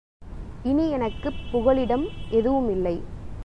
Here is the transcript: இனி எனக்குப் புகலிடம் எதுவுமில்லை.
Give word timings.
இனி 0.65 0.89
எனக்குப் 0.89 1.37
புகலிடம் 1.51 2.05
எதுவுமில்லை. 2.31 2.95